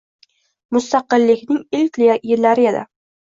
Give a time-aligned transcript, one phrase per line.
[0.77, 2.01] Mustaqillikning ilk
[2.31, 2.81] yillari edi.